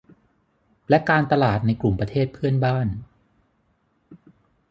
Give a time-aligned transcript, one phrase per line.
[0.89, 2.87] และการตลาดในกลุ่มประเทศเพื่อนบ้าน